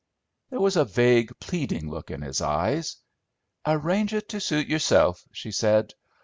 There 0.49 0.59
was 0.59 0.77
a 0.77 0.83
vague, 0.85 1.31
pleading 1.39 1.87
look 1.87 2.09
in 2.09 2.23
his 2.23 2.41
eyes. 2.41 2.97
"Arrange 3.67 4.15
it 4.15 4.29
to 4.29 4.41
suit 4.41 4.67
yourself," 4.67 5.23
she 5.31 5.51
said. 5.51 5.93